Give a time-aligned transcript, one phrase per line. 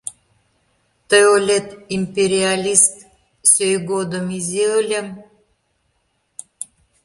[1.09, 2.95] Тый ойлет: империалист
[3.51, 5.07] сӧй годым изи ыльым.